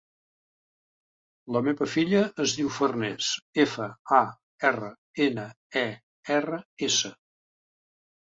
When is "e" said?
5.83-5.85